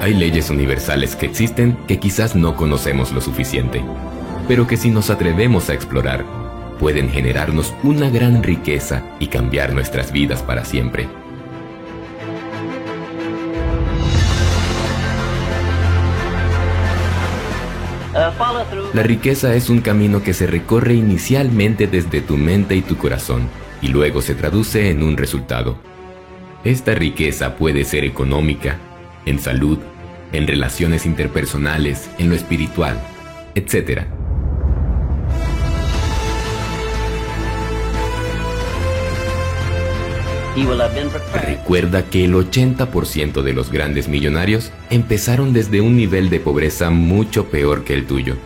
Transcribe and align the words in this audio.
Hay 0.00 0.12
leyes 0.12 0.50
universales 0.50 1.16
que 1.16 1.24
existen 1.26 1.78
que 1.88 1.98
quizás 1.98 2.36
no 2.36 2.56
conocemos 2.56 3.12
lo 3.12 3.22
suficiente, 3.22 3.82
pero 4.46 4.66
que 4.66 4.76
si 4.76 4.90
nos 4.90 5.08
atrevemos 5.08 5.70
a 5.70 5.74
explorar, 5.74 6.24
pueden 6.78 7.08
generarnos 7.08 7.72
una 7.82 8.10
gran 8.10 8.42
riqueza 8.42 9.02
y 9.18 9.28
cambiar 9.28 9.72
nuestras 9.72 10.12
vidas 10.12 10.42
para 10.42 10.64
siempre. 10.64 11.08
La 18.92 19.02
riqueza 19.02 19.54
es 19.54 19.70
un 19.70 19.80
camino 19.80 20.22
que 20.22 20.34
se 20.34 20.46
recorre 20.46 20.94
inicialmente 20.94 21.86
desde 21.86 22.20
tu 22.20 22.36
mente 22.36 22.76
y 22.76 22.82
tu 22.82 22.96
corazón 22.96 23.48
y 23.80 23.88
luego 23.88 24.20
se 24.22 24.34
traduce 24.34 24.90
en 24.90 25.02
un 25.02 25.16
resultado. 25.16 25.78
Esta 26.64 26.94
riqueza 26.94 27.56
puede 27.56 27.84
ser 27.84 28.04
económica, 28.04 28.78
en 29.26 29.38
salud, 29.38 29.78
en 30.32 30.46
relaciones 30.46 31.06
interpersonales, 31.06 32.08
en 32.18 32.30
lo 32.30 32.34
espiritual, 32.34 33.00
etc. 33.54 34.04
Recuerda 41.34 42.08
que 42.08 42.24
el 42.24 42.34
80% 42.34 43.42
de 43.42 43.52
los 43.52 43.70
grandes 43.70 44.08
millonarios 44.08 44.72
empezaron 44.88 45.52
desde 45.52 45.82
un 45.82 45.96
nivel 45.96 46.30
de 46.30 46.40
pobreza 46.40 46.88
mucho 46.88 47.46
peor 47.50 47.84
que 47.84 47.92
el 47.92 48.06
tuyo. 48.06 48.36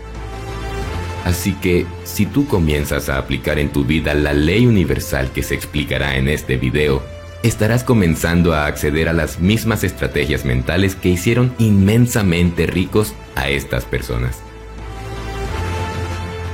Así 1.24 1.52
que, 1.52 1.86
si 2.02 2.26
tú 2.26 2.46
comienzas 2.46 3.08
a 3.08 3.18
aplicar 3.18 3.58
en 3.60 3.70
tu 3.70 3.84
vida 3.84 4.14
la 4.14 4.32
ley 4.32 4.66
universal 4.66 5.30
que 5.30 5.44
se 5.44 5.54
explicará 5.54 6.16
en 6.16 6.28
este 6.28 6.56
video, 6.56 7.02
estarás 7.42 7.84
comenzando 7.84 8.52
a 8.52 8.66
acceder 8.66 9.08
a 9.08 9.12
las 9.12 9.40
mismas 9.40 9.84
estrategias 9.84 10.44
mentales 10.44 10.94
que 10.94 11.08
hicieron 11.08 11.54
inmensamente 11.58 12.66
ricos 12.66 13.14
a 13.34 13.48
estas 13.48 13.84
personas. 13.84 14.40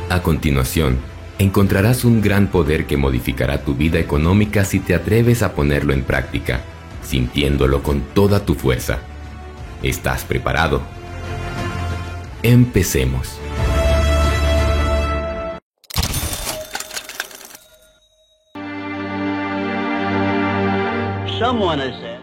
A 0.08 0.22
continuación, 0.22 0.98
encontrarás 1.38 2.04
un 2.04 2.22
gran 2.22 2.46
poder 2.46 2.86
que 2.86 2.96
modificará 2.96 3.64
tu 3.64 3.74
vida 3.74 3.98
económica 3.98 4.64
si 4.64 4.78
te 4.78 4.94
atreves 4.94 5.42
a 5.42 5.54
ponerlo 5.54 5.92
en 5.92 6.04
práctica, 6.04 6.60
sintiéndolo 7.02 7.82
con 7.82 8.02
toda 8.14 8.44
tu 8.44 8.54
fuerza. 8.54 9.00
¿Estás 9.82 10.24
preparado? 10.24 10.82
Empecemos. 12.42 13.40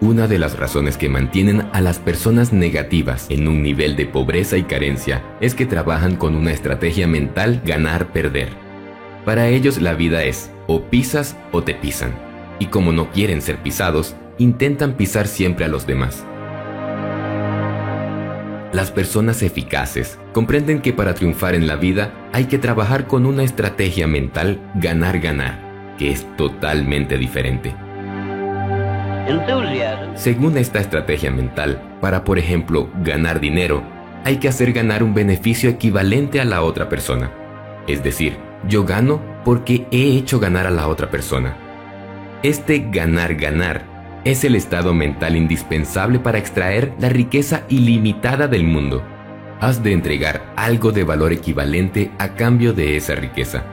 Una 0.01 0.27
de 0.27 0.39
las 0.39 0.57
razones 0.57 0.97
que 0.97 1.07
mantienen 1.07 1.67
a 1.71 1.81
las 1.81 1.99
personas 1.99 2.51
negativas 2.51 3.27
en 3.29 3.47
un 3.47 3.61
nivel 3.61 3.95
de 3.95 4.07
pobreza 4.07 4.57
y 4.57 4.63
carencia 4.63 5.23
es 5.39 5.53
que 5.53 5.67
trabajan 5.67 6.15
con 6.15 6.35
una 6.35 6.51
estrategia 6.51 7.05
mental 7.05 7.61
ganar-perder. 7.63 8.49
Para 9.23 9.49
ellos 9.49 9.79
la 9.79 9.93
vida 9.93 10.23
es 10.23 10.51
o 10.65 10.81
pisas 10.81 11.37
o 11.51 11.61
te 11.61 11.75
pisan, 11.75 12.15
y 12.57 12.67
como 12.67 12.91
no 12.91 13.11
quieren 13.11 13.43
ser 13.43 13.57
pisados, 13.57 14.15
intentan 14.39 14.93
pisar 14.93 15.27
siempre 15.27 15.65
a 15.65 15.67
los 15.67 15.85
demás. 15.85 16.25
Las 18.71 18.89
personas 18.89 19.43
eficaces 19.43 20.17
comprenden 20.33 20.81
que 20.81 20.91
para 20.91 21.13
triunfar 21.13 21.53
en 21.53 21.67
la 21.67 21.75
vida 21.75 22.11
hay 22.31 22.45
que 22.45 22.57
trabajar 22.57 23.05
con 23.05 23.27
una 23.27 23.43
estrategia 23.43 24.07
mental 24.07 24.59
ganar-ganar, 24.73 25.95
que 25.99 26.11
es 26.11 26.25
totalmente 26.35 27.19
diferente. 27.19 27.75
Según 30.15 30.57
esta 30.57 30.79
estrategia 30.79 31.31
mental, 31.31 31.81
para 32.01 32.23
por 32.23 32.37
ejemplo 32.37 32.89
ganar 33.03 33.39
dinero, 33.39 33.83
hay 34.23 34.37
que 34.37 34.47
hacer 34.47 34.73
ganar 34.73 35.03
un 35.03 35.13
beneficio 35.13 35.69
equivalente 35.69 36.39
a 36.39 36.45
la 36.45 36.61
otra 36.61 36.89
persona. 36.89 37.31
Es 37.87 38.03
decir, 38.03 38.37
yo 38.67 38.85
gano 38.85 39.21
porque 39.43 39.85
he 39.91 40.17
hecho 40.17 40.39
ganar 40.39 40.67
a 40.67 40.71
la 40.71 40.87
otra 40.87 41.09
persona. 41.09 41.57
Este 42.43 42.87
ganar-ganar 42.91 44.21
es 44.23 44.43
el 44.43 44.55
estado 44.55 44.93
mental 44.93 45.35
indispensable 45.35 46.19
para 46.19 46.37
extraer 46.37 46.93
la 46.99 47.09
riqueza 47.09 47.63
ilimitada 47.69 48.47
del 48.47 48.63
mundo. 48.63 49.03
Has 49.59 49.83
de 49.83 49.93
entregar 49.93 50.53
algo 50.55 50.91
de 50.91 51.03
valor 51.03 51.33
equivalente 51.33 52.11
a 52.17 52.35
cambio 52.35 52.73
de 52.73 52.97
esa 52.97 53.15
riqueza. 53.15 53.63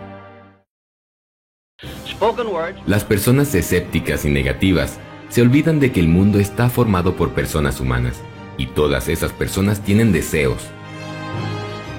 Las 2.86 3.04
personas 3.04 3.54
escépticas 3.54 4.24
y 4.24 4.30
negativas 4.30 4.98
se 5.30 5.42
olvidan 5.42 5.80
de 5.80 5.92
que 5.92 6.00
el 6.00 6.08
mundo 6.08 6.38
está 6.38 6.68
formado 6.68 7.16
por 7.16 7.30
personas 7.32 7.80
humanas 7.80 8.20
y 8.58 8.66
todas 8.66 9.08
esas 9.08 9.32
personas 9.32 9.82
tienen 9.82 10.12
deseos. 10.12 10.66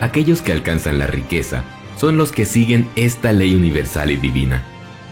Aquellos 0.01 0.41
que 0.41 0.51
alcanzan 0.51 0.99
la 0.99 1.07
riqueza 1.07 1.63
son 1.97 2.17
los 2.17 2.31
que 2.31 2.45
siguen 2.45 2.87
esta 2.95 3.31
ley 3.31 3.55
universal 3.55 4.11
y 4.11 4.17
divina 4.17 4.63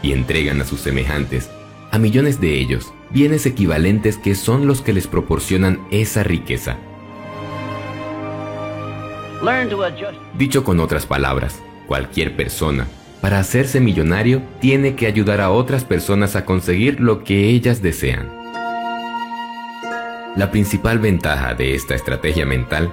y 0.03 0.11
entregan 0.11 0.61
a 0.61 0.65
sus 0.65 0.81
semejantes, 0.81 1.49
a 1.91 1.97
millones 1.97 2.39
de 2.41 2.59
ellos, 2.59 2.93
bienes 3.09 3.45
equivalentes 3.45 4.17
que 4.17 4.35
son 4.35 4.67
los 4.67 4.81
que 4.81 4.93
les 4.93 5.07
proporcionan 5.07 5.79
esa 5.89 6.23
riqueza. 6.23 6.77
Dicho 10.37 10.63
con 10.65 10.79
otras 10.81 11.05
palabras, 11.05 11.61
cualquier 11.87 12.35
persona, 12.35 12.87
para 13.21 13.39
hacerse 13.39 13.79
millonario, 13.79 14.41
tiene 14.59 14.95
que 14.95 15.07
ayudar 15.07 15.41
a 15.41 15.51
otras 15.51 15.83
personas 15.83 16.35
a 16.35 16.45
conseguir 16.45 16.99
lo 16.99 17.23
que 17.23 17.49
ellas 17.49 17.81
desean. 17.81 18.29
La 20.35 20.51
principal 20.51 20.99
ventaja 20.99 21.53
de 21.53 21.75
esta 21.75 21.95
estrategia 21.95 22.45
mental 22.45 22.91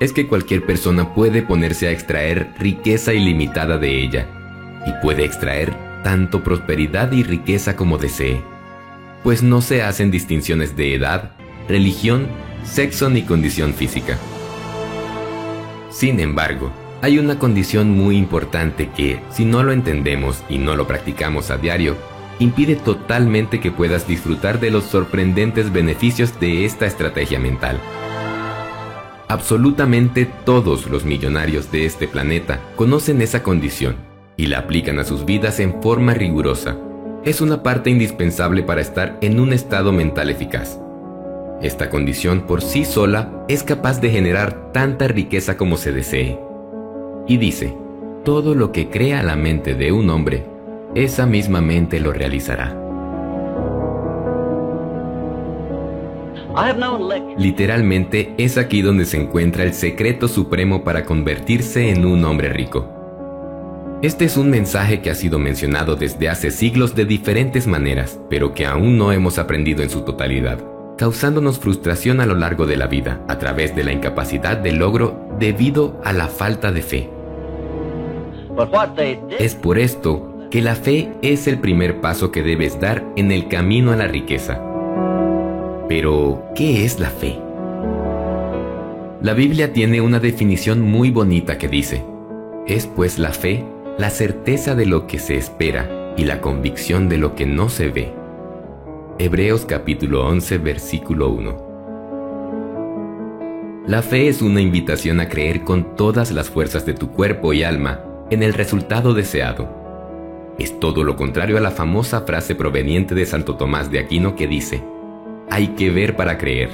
es 0.00 0.12
que 0.12 0.26
cualquier 0.26 0.64
persona 0.64 1.14
puede 1.14 1.42
ponerse 1.42 1.86
a 1.86 1.92
extraer 1.92 2.48
riqueza 2.58 3.12
ilimitada 3.12 3.78
de 3.78 4.02
ella 4.02 4.26
y 4.86 4.92
puede 5.02 5.24
extraer 5.24 5.72
tanto 6.02 6.42
prosperidad 6.42 7.12
y 7.12 7.22
riqueza 7.22 7.76
como 7.76 7.98
desee, 7.98 8.40
pues 9.22 9.42
no 9.42 9.60
se 9.60 9.82
hacen 9.82 10.10
distinciones 10.10 10.74
de 10.74 10.94
edad, 10.94 11.32
religión, 11.68 12.26
sexo 12.64 13.10
ni 13.10 13.22
condición 13.22 13.74
física. 13.74 14.18
Sin 15.90 16.18
embargo, 16.18 16.72
hay 17.02 17.18
una 17.18 17.38
condición 17.38 17.90
muy 17.90 18.16
importante 18.16 18.90
que, 18.90 19.20
si 19.30 19.44
no 19.44 19.62
lo 19.62 19.72
entendemos 19.72 20.42
y 20.48 20.58
no 20.58 20.76
lo 20.76 20.86
practicamos 20.86 21.50
a 21.50 21.56
diario, 21.56 21.96
impide 22.38 22.76
totalmente 22.76 23.60
que 23.60 23.70
puedas 23.70 24.06
disfrutar 24.06 24.60
de 24.60 24.70
los 24.70 24.84
sorprendentes 24.84 25.72
beneficios 25.72 26.38
de 26.40 26.64
esta 26.64 26.86
estrategia 26.86 27.38
mental. 27.38 27.80
Absolutamente 29.28 30.26
todos 30.44 30.86
los 30.88 31.04
millonarios 31.04 31.70
de 31.70 31.86
este 31.86 32.08
planeta 32.08 32.60
conocen 32.76 33.22
esa 33.22 33.42
condición 33.42 33.96
y 34.36 34.46
la 34.46 34.58
aplican 34.58 34.98
a 34.98 35.04
sus 35.04 35.24
vidas 35.24 35.60
en 35.60 35.80
forma 35.80 36.14
rigurosa. 36.14 36.76
Es 37.24 37.40
una 37.40 37.62
parte 37.62 37.90
indispensable 37.90 38.62
para 38.62 38.80
estar 38.80 39.18
en 39.20 39.38
un 39.38 39.52
estado 39.52 39.92
mental 39.92 40.30
eficaz. 40.30 40.78
Esta 41.62 41.90
condición 41.90 42.46
por 42.46 42.62
sí 42.62 42.84
sola 42.84 43.44
es 43.48 43.62
capaz 43.62 44.00
de 44.00 44.10
generar 44.10 44.72
tanta 44.72 45.08
riqueza 45.08 45.56
como 45.56 45.76
se 45.76 45.92
desee. 45.92 46.49
Y 47.30 47.36
dice, 47.36 47.72
todo 48.24 48.56
lo 48.56 48.72
que 48.72 48.88
crea 48.88 49.22
la 49.22 49.36
mente 49.36 49.76
de 49.76 49.92
un 49.92 50.10
hombre, 50.10 50.42
esa 50.96 51.26
misma 51.26 51.60
mente 51.60 52.00
lo 52.00 52.12
realizará. 52.12 52.76
Literalmente 57.38 58.34
es 58.36 58.58
aquí 58.58 58.82
donde 58.82 59.04
se 59.04 59.18
encuentra 59.18 59.62
el 59.62 59.74
secreto 59.74 60.26
supremo 60.26 60.82
para 60.82 61.04
convertirse 61.04 61.90
en 61.90 62.04
un 62.04 62.24
hombre 62.24 62.48
rico. 62.48 62.88
Este 64.02 64.24
es 64.24 64.36
un 64.36 64.50
mensaje 64.50 65.00
que 65.00 65.10
ha 65.10 65.14
sido 65.14 65.38
mencionado 65.38 65.94
desde 65.94 66.28
hace 66.28 66.50
siglos 66.50 66.96
de 66.96 67.04
diferentes 67.04 67.68
maneras, 67.68 68.18
pero 68.28 68.54
que 68.54 68.66
aún 68.66 68.98
no 68.98 69.12
hemos 69.12 69.38
aprendido 69.38 69.84
en 69.84 69.90
su 69.90 70.00
totalidad, 70.00 70.58
causándonos 70.98 71.60
frustración 71.60 72.20
a 72.20 72.26
lo 72.26 72.34
largo 72.34 72.66
de 72.66 72.76
la 72.76 72.88
vida 72.88 73.24
a 73.28 73.38
través 73.38 73.76
de 73.76 73.84
la 73.84 73.92
incapacidad 73.92 74.56
de 74.56 74.72
logro 74.72 75.28
debido 75.38 76.00
a 76.04 76.12
la 76.12 76.26
falta 76.26 76.72
de 76.72 76.82
fe. 76.82 77.19
Es 79.38 79.54
por 79.54 79.78
esto 79.78 80.48
que 80.50 80.60
la 80.60 80.74
fe 80.74 81.12
es 81.22 81.46
el 81.46 81.60
primer 81.60 82.00
paso 82.00 82.30
que 82.30 82.42
debes 82.42 82.80
dar 82.80 83.04
en 83.16 83.30
el 83.30 83.48
camino 83.48 83.92
a 83.92 83.96
la 83.96 84.06
riqueza. 84.06 84.60
Pero, 85.88 86.44
¿qué 86.54 86.84
es 86.84 87.00
la 87.00 87.08
fe? 87.08 87.38
La 89.22 89.34
Biblia 89.34 89.72
tiene 89.72 90.00
una 90.00 90.18
definición 90.18 90.80
muy 90.80 91.10
bonita 91.10 91.56
que 91.58 91.68
dice, 91.68 92.02
es 92.66 92.86
pues 92.86 93.18
la 93.18 93.32
fe 93.32 93.64
la 93.98 94.10
certeza 94.10 94.74
de 94.74 94.86
lo 94.86 95.06
que 95.06 95.18
se 95.18 95.36
espera 95.36 96.14
y 96.16 96.24
la 96.24 96.40
convicción 96.40 97.08
de 97.08 97.18
lo 97.18 97.34
que 97.34 97.46
no 97.46 97.68
se 97.68 97.88
ve. 97.88 98.12
Hebreos 99.18 99.66
capítulo 99.66 100.26
11 100.26 100.58
versículo 100.58 101.28
1. 101.30 101.70
La 103.86 104.02
fe 104.02 104.28
es 104.28 104.42
una 104.42 104.60
invitación 104.60 105.20
a 105.20 105.28
creer 105.28 105.62
con 105.62 105.96
todas 105.96 106.30
las 106.32 106.50
fuerzas 106.50 106.86
de 106.86 106.94
tu 106.94 107.10
cuerpo 107.10 107.52
y 107.52 107.62
alma 107.62 108.00
en 108.30 108.42
el 108.42 108.54
resultado 108.54 109.12
deseado. 109.12 109.68
Es 110.58 110.78
todo 110.78 111.04
lo 111.04 111.16
contrario 111.16 111.56
a 111.56 111.60
la 111.60 111.70
famosa 111.70 112.22
frase 112.22 112.54
proveniente 112.54 113.14
de 113.14 113.26
Santo 113.26 113.56
Tomás 113.56 113.90
de 113.90 113.98
Aquino 113.98 114.36
que 114.36 114.46
dice, 114.46 114.82
hay 115.50 115.68
que 115.68 115.90
ver 115.90 116.16
para 116.16 116.38
creer. 116.38 116.70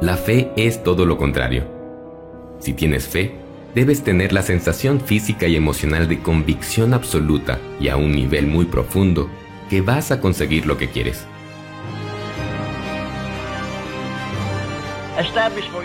La 0.00 0.16
fe 0.16 0.50
es 0.56 0.82
todo 0.82 1.06
lo 1.06 1.16
contrario. 1.16 1.64
Si 2.58 2.74
tienes 2.74 3.08
fe, 3.08 3.34
debes 3.74 4.02
tener 4.02 4.32
la 4.32 4.42
sensación 4.42 5.00
física 5.00 5.46
y 5.46 5.56
emocional 5.56 6.08
de 6.08 6.20
convicción 6.20 6.92
absoluta 6.92 7.58
y 7.78 7.88
a 7.88 7.96
un 7.96 8.12
nivel 8.12 8.46
muy 8.46 8.66
profundo 8.66 9.30
que 9.70 9.80
vas 9.80 10.10
a 10.10 10.20
conseguir 10.20 10.66
lo 10.66 10.76
que 10.76 10.88
quieres. 10.88 11.26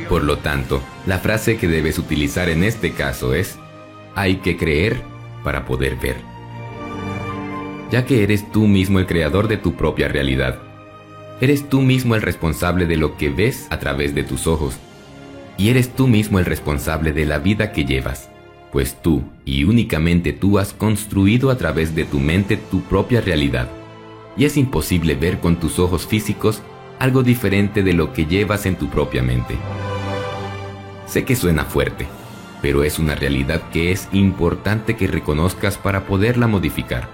Por 0.09 0.23
lo 0.23 0.37
tanto, 0.37 0.81
la 1.05 1.19
frase 1.19 1.57
que 1.57 1.67
debes 1.67 1.99
utilizar 1.99 2.49
en 2.49 2.63
este 2.63 2.93
caso 2.93 3.33
es, 3.33 3.59
hay 4.15 4.37
que 4.37 4.57
creer 4.57 5.01
para 5.43 5.65
poder 5.65 5.97
ver. 5.97 6.17
Ya 7.91 8.05
que 8.05 8.23
eres 8.23 8.51
tú 8.51 8.67
mismo 8.67 8.99
el 8.99 9.05
creador 9.05 9.47
de 9.47 9.57
tu 9.57 9.75
propia 9.75 10.07
realidad. 10.07 10.59
Eres 11.41 11.69
tú 11.69 11.81
mismo 11.81 12.15
el 12.15 12.21
responsable 12.21 12.85
de 12.85 12.97
lo 12.97 13.17
que 13.17 13.29
ves 13.29 13.67
a 13.69 13.79
través 13.79 14.15
de 14.15 14.23
tus 14.23 14.47
ojos. 14.47 14.77
Y 15.57 15.69
eres 15.69 15.93
tú 15.93 16.07
mismo 16.07 16.39
el 16.39 16.45
responsable 16.45 17.11
de 17.13 17.25
la 17.25 17.39
vida 17.39 17.71
que 17.71 17.85
llevas. 17.85 18.29
Pues 18.71 19.01
tú, 19.01 19.23
y 19.45 19.63
únicamente 19.63 20.33
tú, 20.33 20.59
has 20.59 20.73
construido 20.73 21.49
a 21.49 21.57
través 21.57 21.95
de 21.95 22.05
tu 22.05 22.19
mente 22.19 22.57
tu 22.57 22.81
propia 22.81 23.21
realidad. 23.21 23.69
Y 24.35 24.45
es 24.45 24.57
imposible 24.57 25.15
ver 25.15 25.39
con 25.39 25.57
tus 25.57 25.79
ojos 25.79 26.07
físicos 26.07 26.61
algo 26.99 27.23
diferente 27.23 27.83
de 27.83 27.93
lo 27.93 28.13
que 28.13 28.25
llevas 28.25 28.65
en 28.65 28.75
tu 28.75 28.89
propia 28.89 29.21
mente. 29.21 29.55
Sé 31.05 31.23
que 31.23 31.35
suena 31.35 31.63
fuerte, 31.65 32.07
pero 32.65 32.83
es 32.83 32.97
una 32.97 33.13
realidad 33.13 33.61
que 33.71 33.91
es 33.91 34.09
importante 34.11 34.95
que 34.95 35.05
reconozcas 35.05 35.77
para 35.77 36.07
poderla 36.07 36.47
modificar. 36.47 37.07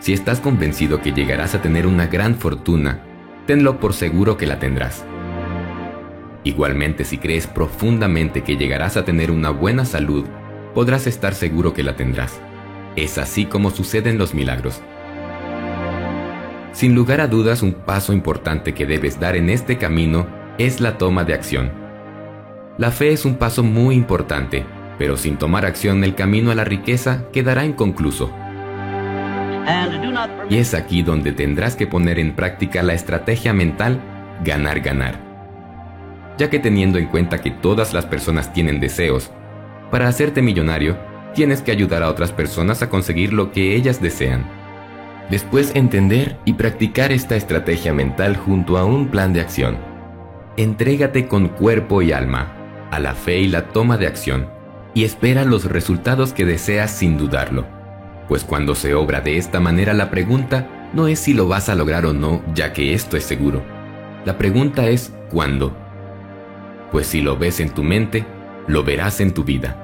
Si 0.00 0.12
estás 0.12 0.40
convencido 0.40 1.00
que 1.00 1.12
llegarás 1.12 1.54
a 1.54 1.62
tener 1.62 1.86
una 1.86 2.08
gran 2.08 2.34
fortuna, 2.34 3.04
tenlo 3.46 3.78
por 3.78 3.94
seguro 3.94 4.36
que 4.36 4.46
la 4.46 4.58
tendrás. 4.58 5.04
Igualmente, 6.42 7.04
si 7.04 7.18
crees 7.18 7.46
profundamente 7.46 8.42
que 8.42 8.56
llegarás 8.56 8.96
a 8.96 9.04
tener 9.04 9.30
una 9.30 9.50
buena 9.50 9.84
salud, 9.84 10.24
podrás 10.74 11.06
estar 11.06 11.34
seguro 11.34 11.72
que 11.72 11.84
la 11.84 11.94
tendrás. 11.94 12.40
Es 12.96 13.16
así 13.16 13.44
como 13.44 13.70
suceden 13.70 14.18
los 14.18 14.34
milagros. 14.34 14.82
Sin 16.72 16.96
lugar 16.96 17.20
a 17.20 17.28
dudas, 17.28 17.62
un 17.62 17.74
paso 17.74 18.12
importante 18.12 18.74
que 18.74 18.86
debes 18.86 19.20
dar 19.20 19.36
en 19.36 19.50
este 19.50 19.78
camino 19.78 20.26
es 20.58 20.80
la 20.80 20.98
toma 20.98 21.22
de 21.22 21.34
acción. 21.34 21.85
La 22.78 22.90
fe 22.90 23.10
es 23.10 23.24
un 23.24 23.36
paso 23.36 23.62
muy 23.62 23.94
importante, 23.94 24.66
pero 24.98 25.16
sin 25.16 25.38
tomar 25.38 25.64
acción 25.64 26.04
el 26.04 26.14
camino 26.14 26.50
a 26.50 26.54
la 26.54 26.64
riqueza 26.64 27.24
quedará 27.32 27.64
inconcluso. 27.64 28.30
Y 30.50 30.58
es 30.58 30.74
aquí 30.74 31.02
donde 31.02 31.32
tendrás 31.32 31.74
que 31.74 31.86
poner 31.86 32.18
en 32.18 32.36
práctica 32.36 32.82
la 32.82 32.92
estrategia 32.92 33.54
mental 33.54 33.98
ganar-ganar. 34.44 35.18
Ya 36.36 36.50
que 36.50 36.58
teniendo 36.58 36.98
en 36.98 37.06
cuenta 37.06 37.40
que 37.40 37.50
todas 37.50 37.94
las 37.94 38.04
personas 38.04 38.52
tienen 38.52 38.78
deseos, 38.78 39.30
para 39.90 40.06
hacerte 40.06 40.42
millonario, 40.42 40.98
tienes 41.34 41.62
que 41.62 41.72
ayudar 41.72 42.02
a 42.02 42.10
otras 42.10 42.30
personas 42.30 42.82
a 42.82 42.90
conseguir 42.90 43.32
lo 43.32 43.52
que 43.52 43.74
ellas 43.74 44.02
desean. 44.02 44.44
Después 45.30 45.74
entender 45.74 46.36
y 46.44 46.52
practicar 46.52 47.10
esta 47.10 47.36
estrategia 47.36 47.94
mental 47.94 48.36
junto 48.36 48.76
a 48.76 48.84
un 48.84 49.08
plan 49.08 49.32
de 49.32 49.40
acción. 49.40 49.78
Entrégate 50.58 51.26
con 51.26 51.48
cuerpo 51.48 52.02
y 52.02 52.12
alma 52.12 52.65
a 52.90 52.98
la 52.98 53.14
fe 53.14 53.38
y 53.40 53.48
la 53.48 53.68
toma 53.68 53.96
de 53.96 54.06
acción 54.06 54.48
y 54.94 55.04
espera 55.04 55.44
los 55.44 55.64
resultados 55.64 56.32
que 56.32 56.44
deseas 56.44 56.90
sin 56.90 57.18
dudarlo. 57.18 57.66
Pues 58.28 58.44
cuando 58.44 58.74
se 58.74 58.94
obra 58.94 59.20
de 59.20 59.36
esta 59.36 59.60
manera 59.60 59.92
la 59.92 60.10
pregunta 60.10 60.88
no 60.92 61.06
es 61.06 61.18
si 61.18 61.34
lo 61.34 61.48
vas 61.48 61.68
a 61.68 61.74
lograr 61.74 62.06
o 62.06 62.12
no, 62.12 62.42
ya 62.54 62.72
que 62.72 62.94
esto 62.94 63.16
es 63.16 63.24
seguro. 63.24 63.62
La 64.24 64.38
pregunta 64.38 64.88
es 64.88 65.12
¿cuándo? 65.30 65.76
Pues 66.90 67.06
si 67.06 67.20
lo 67.20 67.36
ves 67.36 67.60
en 67.60 67.70
tu 67.70 67.82
mente, 67.82 68.24
lo 68.66 68.84
verás 68.84 69.20
en 69.20 69.34
tu 69.34 69.44
vida. 69.44 69.82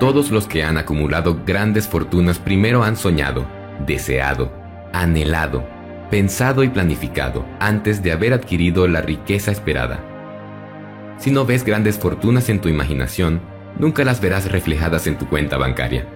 Todos 0.00 0.32
los 0.32 0.48
que 0.48 0.64
han 0.64 0.78
acumulado 0.78 1.42
grandes 1.46 1.86
fortunas 1.86 2.40
primero 2.40 2.82
han 2.82 2.96
soñado, 2.96 3.46
deseado, 3.86 4.52
anhelado, 4.92 5.64
pensado 6.12 6.62
y 6.62 6.68
planificado 6.68 7.46
antes 7.58 8.02
de 8.02 8.12
haber 8.12 8.34
adquirido 8.34 8.86
la 8.86 9.00
riqueza 9.00 9.50
esperada. 9.50 10.04
Si 11.16 11.30
no 11.30 11.46
ves 11.46 11.64
grandes 11.64 11.98
fortunas 11.98 12.50
en 12.50 12.60
tu 12.60 12.68
imaginación, 12.68 13.40
nunca 13.78 14.04
las 14.04 14.20
verás 14.20 14.52
reflejadas 14.52 15.06
en 15.06 15.16
tu 15.16 15.26
cuenta 15.26 15.56
bancaria. 15.56 16.06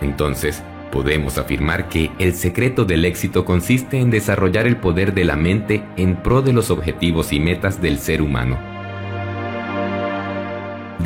Entonces, 0.00 0.64
podemos 0.90 1.38
afirmar 1.38 1.88
que 1.88 2.10
el 2.18 2.34
secreto 2.34 2.84
del 2.84 3.04
éxito 3.04 3.44
consiste 3.44 4.00
en 4.00 4.10
desarrollar 4.10 4.66
el 4.66 4.78
poder 4.78 5.14
de 5.14 5.24
la 5.24 5.36
mente 5.36 5.84
en 5.96 6.16
pro 6.16 6.42
de 6.42 6.52
los 6.52 6.72
objetivos 6.72 7.32
y 7.32 7.38
metas 7.38 7.80
del 7.80 8.00
ser 8.00 8.20
humano 8.20 8.58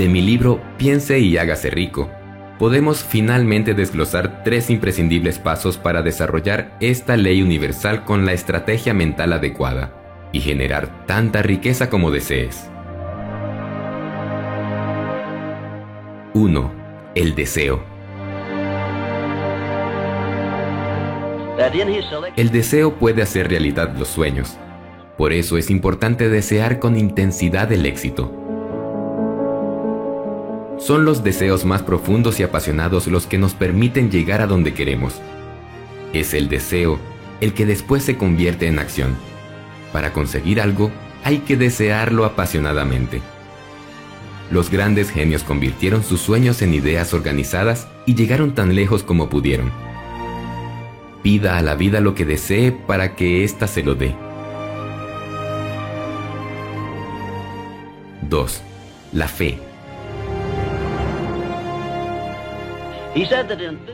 de 0.00 0.08
mi 0.08 0.22
libro 0.22 0.62
Piense 0.78 1.18
y 1.18 1.36
hágase 1.36 1.68
rico, 1.68 2.10
podemos 2.60 3.02
finalmente 3.02 3.72
desglosar 3.72 4.44
tres 4.44 4.68
imprescindibles 4.68 5.38
pasos 5.38 5.78
para 5.78 6.02
desarrollar 6.02 6.76
esta 6.80 7.16
ley 7.16 7.40
universal 7.40 8.04
con 8.04 8.26
la 8.26 8.34
estrategia 8.34 8.92
mental 8.92 9.32
adecuada 9.32 9.94
y 10.30 10.40
generar 10.40 11.06
tanta 11.06 11.40
riqueza 11.40 11.88
como 11.88 12.10
desees. 12.10 12.68
1. 16.34 16.72
El 17.14 17.34
deseo. 17.34 17.82
El 22.36 22.50
deseo 22.50 22.92
puede 22.96 23.22
hacer 23.22 23.48
realidad 23.48 23.94
los 23.96 24.08
sueños. 24.08 24.58
Por 25.16 25.32
eso 25.32 25.56
es 25.56 25.70
importante 25.70 26.28
desear 26.28 26.78
con 26.78 26.98
intensidad 26.98 27.72
el 27.72 27.86
éxito 27.86 28.49
son 30.80 31.04
los 31.04 31.22
deseos 31.22 31.64
más 31.64 31.82
profundos 31.82 32.40
y 32.40 32.42
apasionados 32.42 33.06
los 33.06 33.26
que 33.26 33.38
nos 33.38 33.54
permiten 33.54 34.10
llegar 34.10 34.40
a 34.40 34.46
donde 34.46 34.74
queremos. 34.74 35.20
Es 36.12 36.34
el 36.34 36.48
deseo 36.48 36.98
el 37.40 37.54
que 37.54 37.66
después 37.66 38.02
se 38.02 38.16
convierte 38.16 38.66
en 38.66 38.78
acción. 38.78 39.16
Para 39.92 40.12
conseguir 40.12 40.60
algo 40.60 40.90
hay 41.22 41.38
que 41.38 41.56
desearlo 41.56 42.24
apasionadamente. 42.24 43.20
Los 44.50 44.70
grandes 44.70 45.10
genios 45.10 45.44
convirtieron 45.44 46.02
sus 46.02 46.20
sueños 46.20 46.60
en 46.62 46.74
ideas 46.74 47.14
organizadas 47.14 47.86
y 48.06 48.14
llegaron 48.14 48.54
tan 48.54 48.74
lejos 48.74 49.02
como 49.02 49.28
pudieron. 49.28 49.70
Pida 51.22 51.58
a 51.58 51.62
la 51.62 51.74
vida 51.74 52.00
lo 52.00 52.14
que 52.14 52.24
desee 52.24 52.72
para 52.72 53.14
que 53.14 53.44
ésta 53.44 53.68
se 53.68 53.82
lo 53.82 53.94
dé. 53.94 54.14
2. 58.28 58.62
La 59.12 59.28
fe. 59.28 59.69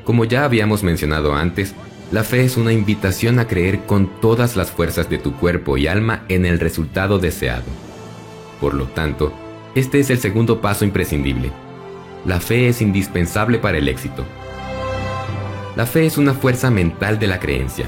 Como 0.04 0.25
ya 0.25 0.44
habíamos 0.44 0.82
mencionado 0.82 1.35
antes, 1.35 1.75
la 2.12 2.23
fe 2.23 2.44
es 2.44 2.56
una 2.56 2.73
invitación 2.73 3.38
a 3.38 3.49
creer 3.49 3.80
con 3.80 4.20
todas 4.20 4.56
las 4.56 4.70
fuerzas 4.70 5.11
de 5.11 5.18
tu 5.18 5.35
cuerpo 5.35 5.76
y 5.76 5.87
alma 5.87 6.25
en 6.28 6.46
el 6.46 6.61
resultado 6.61 7.18
deseado. 7.18 7.64
Por 8.61 8.75
lo 8.75 8.85
tanto, 8.85 9.32
este 9.75 10.00
es 10.00 10.11
el 10.11 10.18
segundo 10.18 10.61
paso 10.61 10.85
imprescindible. 10.85 11.50
La 12.25 12.40
fe 12.40 12.68
es 12.68 12.80
indispensable 12.82 13.58
para 13.58 13.78
el 13.78 13.88
éxito. 13.88 14.25
La 15.76 15.87
fe 15.87 16.06
es 16.06 16.16
una 16.16 16.35
fuerza 16.35 16.70
mental 16.70 17.18
de 17.18 17.26
la 17.26 17.40
creencia. 17.40 17.87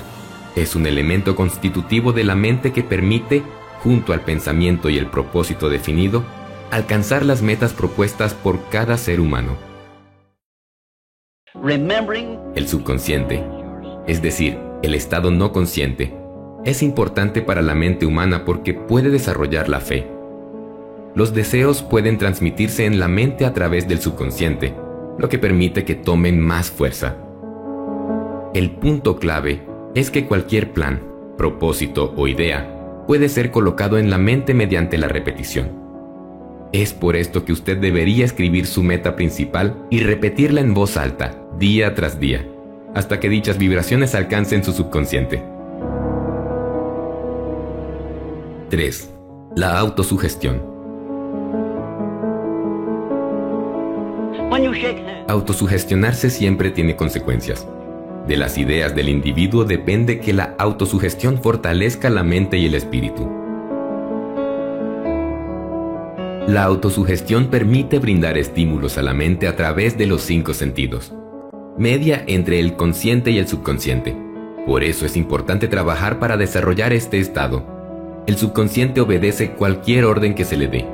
Es 0.56 0.74
un 0.74 0.86
elemento 0.86 1.36
constitutivo 1.36 2.12
de 2.12 2.24
la 2.24 2.34
mente 2.34 2.72
que 2.72 2.82
permite, 2.82 3.42
junto 3.82 4.12
al 4.12 4.20
pensamiento 4.20 4.90
y 4.90 4.98
el 4.98 5.06
propósito 5.06 5.68
definido, 5.68 6.24
alcanzar 6.70 7.24
las 7.24 7.42
metas 7.42 7.72
propuestas 7.72 8.34
por 8.34 8.68
cada 8.68 8.98
ser 8.98 9.20
humano. 9.20 9.67
El 12.54 12.68
subconsciente, 12.68 13.42
es 14.06 14.20
decir, 14.20 14.58
el 14.82 14.94
estado 14.94 15.30
no 15.30 15.50
consciente, 15.50 16.14
es 16.64 16.82
importante 16.82 17.40
para 17.40 17.62
la 17.62 17.74
mente 17.74 18.04
humana 18.04 18.44
porque 18.44 18.74
puede 18.74 19.08
desarrollar 19.08 19.68
la 19.70 19.80
fe. 19.80 20.06
Los 21.14 21.32
deseos 21.32 21.82
pueden 21.82 22.18
transmitirse 22.18 22.84
en 22.84 23.00
la 23.00 23.08
mente 23.08 23.46
a 23.46 23.54
través 23.54 23.88
del 23.88 23.98
subconsciente, 24.00 24.74
lo 25.16 25.30
que 25.30 25.38
permite 25.38 25.84
que 25.84 25.94
tomen 25.94 26.38
más 26.38 26.70
fuerza. 26.70 27.16
El 28.52 28.72
punto 28.72 29.16
clave 29.18 29.62
es 29.94 30.10
que 30.10 30.26
cualquier 30.26 30.72
plan, 30.72 31.02
propósito 31.38 32.12
o 32.14 32.28
idea 32.28 33.04
puede 33.06 33.30
ser 33.30 33.50
colocado 33.50 33.96
en 33.96 34.10
la 34.10 34.18
mente 34.18 34.52
mediante 34.52 34.98
la 34.98 35.08
repetición. 35.08 35.77
Es 36.72 36.92
por 36.92 37.16
esto 37.16 37.46
que 37.46 37.52
usted 37.52 37.78
debería 37.78 38.26
escribir 38.26 38.66
su 38.66 38.82
meta 38.82 39.16
principal 39.16 39.86
y 39.88 40.00
repetirla 40.00 40.60
en 40.60 40.74
voz 40.74 40.98
alta, 40.98 41.34
día 41.58 41.94
tras 41.94 42.20
día, 42.20 42.46
hasta 42.94 43.20
que 43.20 43.30
dichas 43.30 43.56
vibraciones 43.56 44.14
alcancen 44.14 44.62
su 44.62 44.72
subconsciente. 44.72 45.42
3. 48.68 49.10
La 49.56 49.78
autosugestión. 49.78 50.62
Autosugestionarse 55.26 56.28
siempre 56.28 56.70
tiene 56.70 56.96
consecuencias. 56.96 57.66
De 58.26 58.36
las 58.36 58.58
ideas 58.58 58.94
del 58.94 59.08
individuo 59.08 59.64
depende 59.64 60.20
que 60.20 60.34
la 60.34 60.54
autosugestión 60.58 61.40
fortalezca 61.42 62.10
la 62.10 62.24
mente 62.24 62.58
y 62.58 62.66
el 62.66 62.74
espíritu. 62.74 63.37
La 66.48 66.64
autosugestión 66.64 67.48
permite 67.48 67.98
brindar 67.98 68.38
estímulos 68.38 68.96
a 68.96 69.02
la 69.02 69.12
mente 69.12 69.48
a 69.48 69.54
través 69.54 69.98
de 69.98 70.06
los 70.06 70.22
cinco 70.22 70.54
sentidos. 70.54 71.12
Media 71.76 72.24
entre 72.26 72.58
el 72.58 72.74
consciente 72.74 73.30
y 73.30 73.38
el 73.38 73.46
subconsciente. 73.46 74.16
Por 74.64 74.82
eso 74.82 75.04
es 75.04 75.18
importante 75.18 75.68
trabajar 75.68 76.18
para 76.18 76.38
desarrollar 76.38 76.94
este 76.94 77.20
estado. 77.20 77.66
El 78.26 78.38
subconsciente 78.38 79.02
obedece 79.02 79.50
cualquier 79.50 80.06
orden 80.06 80.34
que 80.34 80.46
se 80.46 80.56
le 80.56 80.68
dé. 80.68 80.86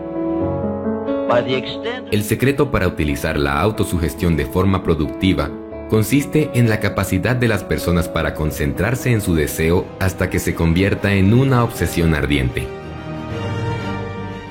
El 2.10 2.24
secreto 2.24 2.72
para 2.72 2.88
utilizar 2.88 3.38
la 3.38 3.60
autosugestión 3.60 4.36
de 4.36 4.46
forma 4.46 4.82
productiva 4.82 5.52
consiste 5.88 6.50
en 6.54 6.68
la 6.68 6.80
capacidad 6.80 7.36
de 7.36 7.46
las 7.46 7.62
personas 7.62 8.08
para 8.08 8.34
concentrarse 8.34 9.12
en 9.12 9.20
su 9.20 9.36
deseo 9.36 9.86
hasta 10.00 10.28
que 10.30 10.40
se 10.40 10.56
convierta 10.56 11.14
en 11.14 11.32
una 11.32 11.62
obsesión 11.62 12.12
ardiente 12.16 12.66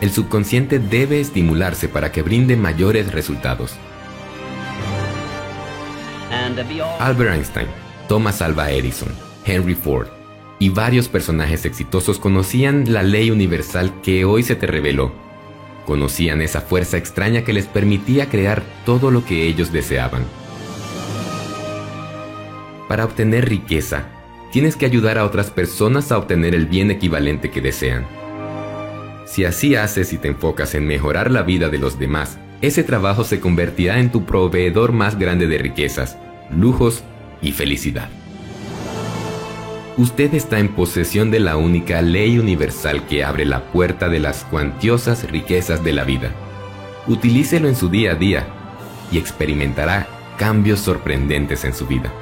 el 0.04 0.12
subconsciente 0.12 0.80
debe 0.80 1.22
estimularse 1.22 1.88
para 1.88 2.12
que 2.12 2.24
brinde 2.24 2.58
mayores 2.58 3.14
resultados. 3.14 3.78
Albert 7.00 7.34
Einstein, 7.34 7.68
Thomas 8.10 8.42
Alva 8.42 8.70
Edison, 8.70 9.08
Henry 9.46 9.76
Ford 9.76 10.10
y 10.60 10.68
varios 10.68 11.08
personajes 11.08 11.64
exitosos 11.64 12.20
conocían 12.20 12.92
la 12.92 13.02
ley 13.02 13.32
universal 13.32 13.94
que 14.02 14.26
hoy 14.26 14.44
se 14.44 14.58
te 14.58 14.68
reveló. 14.68 15.14
Conocían 15.86 16.42
esa 16.42 16.60
fuerza 16.60 16.98
extraña 16.98 17.46
que 17.46 17.54
les 17.54 17.68
permitía 17.68 18.28
crear 18.28 18.62
todo 18.86 19.10
lo 19.10 19.24
que 19.24 19.48
ellos 19.48 19.72
deseaban. 19.72 20.26
Para 22.90 23.06
obtener 23.06 23.48
riqueza, 23.48 24.10
tienes 24.52 24.76
que 24.76 24.86
ayudar 24.86 25.18
a 25.18 25.24
otras 25.24 25.50
personas 25.50 26.12
a 26.12 26.18
obtener 26.18 26.56
el 26.56 26.66
bien 26.66 26.92
equivalente 26.92 27.52
que 27.52 27.62
desean. 27.62 28.23
Si 29.34 29.46
así 29.46 29.75
haces 29.75 30.13
y 30.13 30.20
te 30.20 30.28
enfocas 30.28 30.75
en 30.75 30.86
mejorar 30.86 31.32
la 31.32 31.42
vida 31.42 31.70
de 31.70 31.80
los 31.80 31.98
demás, 31.98 32.38
ese 32.62 32.84
trabajo 32.84 33.24
se 33.24 33.40
convertirá 33.40 33.98
en 33.98 34.12
tu 34.12 34.25
proveedor 34.25 34.92
más 34.92 35.18
grande 35.18 35.48
de 35.48 35.58
riquezas, 35.58 36.20
lujos 36.56 37.04
y 37.42 37.52
felicidad. 37.52 38.10
Usted 39.98 40.36
está 40.36 40.60
en 40.60 40.68
posesión 40.68 41.32
de 41.32 41.40
la 41.40 41.58
única 41.58 42.04
ley 42.04 42.38
universal 42.38 43.08
que 43.08 43.24
abre 43.24 43.46
la 43.46 43.63
puerta 43.72 44.08
de 44.08 44.20
las 44.20 44.44
cuantiosas 44.44 45.28
riquezas 45.32 45.84
de 45.84 45.94
la 45.94 46.04
vida. 46.04 46.30
Utilícelo 47.08 47.68
en 47.68 47.75
su 47.75 47.90
día 47.90 48.12
a 48.12 48.16
día 48.16 48.46
y 49.12 49.18
experimentará 49.18 50.08
cambios 50.38 50.80
sorprendentes 50.80 51.66
en 51.66 51.74
su 51.74 51.88
vida. 51.88 52.13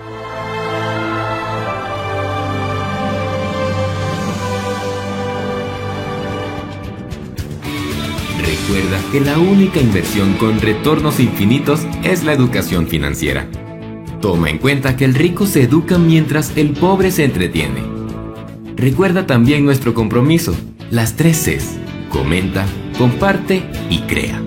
Recuerda 8.72 9.12
que 9.12 9.20
la 9.20 9.38
única 9.38 9.82
inversión 9.82 10.36
con 10.36 10.62
retornos 10.62 11.20
infinitos 11.20 11.82
es 12.04 12.24
la 12.24 12.32
educación 12.32 12.88
financiera. 12.88 13.46
Toma 14.22 14.50
en 14.50 14.60
cuenta 14.60 14.96
que 14.96 15.04
el 15.04 15.13
rico 15.13 15.46
se 15.46 15.63
educa 15.63 15.98
mientras 15.98 16.56
el 16.56 16.70
pobre 16.70 17.12
se 17.12 17.25
entretiene. 17.25 17.82
Recuerda 18.78 19.28
también 19.28 19.66
nuestro 19.66 19.94
compromiso, 19.94 20.56
las 20.90 21.18
tres 21.18 21.44
Cs. 21.44 21.80
Comenta, 22.08 22.66
comparte 22.98 23.70
y 23.90 24.00
crea. 24.04 24.42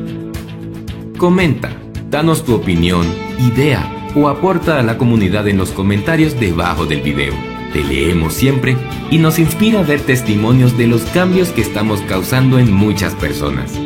Comenta, 1.18 1.76
danos 2.08 2.46
tu 2.46 2.54
opinión, 2.54 3.06
idea 3.38 4.10
o 4.14 4.28
aporta 4.28 4.80
a 4.80 4.82
la 4.82 4.96
comunidad 4.96 5.48
en 5.48 5.58
los 5.58 5.70
comentarios 5.70 6.40
debajo 6.40 6.86
del 6.86 7.02
video. 7.02 7.34
Te 7.74 7.84
leemos 7.84 8.32
siempre 8.32 8.74
y 9.10 9.18
nos 9.18 9.38
inspira 9.38 9.80
a 9.80 9.82
ver 9.82 10.00
testimonios 10.00 10.78
de 10.78 10.86
los 10.86 11.02
cambios 11.12 11.50
que 11.50 11.60
estamos 11.60 12.00
causando 12.08 12.58
en 12.58 12.72
muchas 12.72 13.14
personas. 13.16 13.83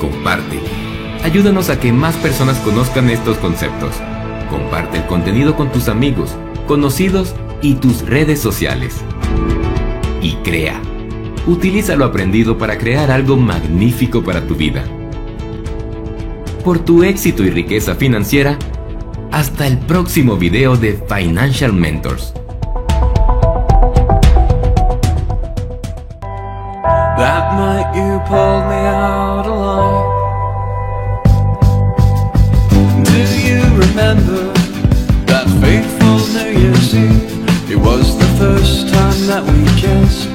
Comparte. 0.00 0.60
Ayúdanos 1.22 1.70
a 1.70 1.78
que 1.78 1.92
más 1.92 2.16
personas 2.16 2.58
conozcan 2.58 3.10
estos 3.10 3.38
conceptos. 3.38 3.94
Comparte 4.50 4.98
el 4.98 5.06
contenido 5.06 5.56
con 5.56 5.70
tus 5.70 5.88
amigos, 5.88 6.34
conocidos 6.66 7.34
y 7.62 7.74
tus 7.74 8.02
redes 8.02 8.40
sociales. 8.40 8.96
Y 10.20 10.34
crea. 10.44 10.80
Utiliza 11.46 11.96
lo 11.96 12.04
aprendido 12.04 12.58
para 12.58 12.78
crear 12.78 13.10
algo 13.10 13.36
magnífico 13.36 14.22
para 14.22 14.46
tu 14.46 14.54
vida. 14.54 14.84
Por 16.64 16.78
tu 16.78 17.02
éxito 17.02 17.42
y 17.42 17.50
riqueza 17.50 17.94
financiera, 17.94 18.58
hasta 19.32 19.66
el 19.66 19.78
próximo 19.78 20.36
video 20.36 20.76
de 20.76 21.02
Financial 21.08 21.72
Mentors. 21.72 22.34
night 27.56 27.94
you 27.94 28.18
pulled 28.28 28.64
me 28.70 28.82
out 28.86 29.46
alive 29.46 30.08
Do 33.04 33.20
you 33.48 33.62
remember 33.84 34.52
that 35.30 35.46
fateful 35.60 36.18
New 36.34 36.50
Year's 36.60 36.94
Eve? 36.94 37.70
It 37.70 37.76
was 37.76 38.18
the 38.18 38.30
first 38.38 38.88
time 38.92 39.26
that 39.26 39.42
we 39.44 39.64
kissed 39.80 40.31